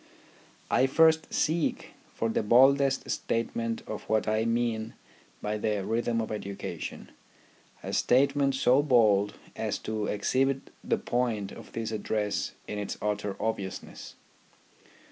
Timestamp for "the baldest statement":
2.27-3.83